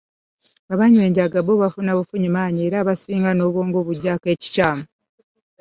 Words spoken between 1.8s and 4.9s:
bufunyi maanyi era abasinga n'obwongo bujjako ekikyamu.